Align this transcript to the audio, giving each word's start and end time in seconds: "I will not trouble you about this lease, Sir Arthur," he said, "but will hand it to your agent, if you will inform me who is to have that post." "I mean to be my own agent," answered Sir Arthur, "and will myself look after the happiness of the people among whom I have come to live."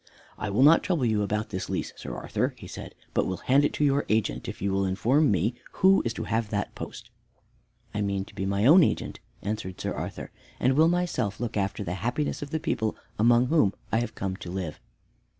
"I 0.35 0.49
will 0.49 0.63
not 0.63 0.81
trouble 0.81 1.05
you 1.05 1.21
about 1.21 1.49
this 1.49 1.69
lease, 1.69 1.93
Sir 1.95 2.15
Arthur," 2.15 2.55
he 2.57 2.65
said, 2.65 2.95
"but 3.13 3.27
will 3.27 3.37
hand 3.37 3.63
it 3.63 3.71
to 3.73 3.85
your 3.85 4.07
agent, 4.09 4.49
if 4.49 4.59
you 4.59 4.71
will 4.73 4.83
inform 4.83 5.29
me 5.29 5.53
who 5.73 6.01
is 6.03 6.11
to 6.15 6.23
have 6.23 6.49
that 6.49 6.73
post." 6.73 7.11
"I 7.93 8.01
mean 8.01 8.25
to 8.25 8.33
be 8.33 8.47
my 8.47 8.65
own 8.65 8.83
agent," 8.83 9.19
answered 9.43 9.79
Sir 9.79 9.93
Arthur, 9.93 10.31
"and 10.59 10.73
will 10.73 10.89
myself 10.89 11.39
look 11.39 11.55
after 11.55 11.83
the 11.83 11.93
happiness 12.01 12.41
of 12.41 12.49
the 12.49 12.59
people 12.59 12.95
among 13.19 13.49
whom 13.49 13.75
I 13.91 13.99
have 13.99 14.15
come 14.15 14.35
to 14.37 14.49
live." 14.49 14.79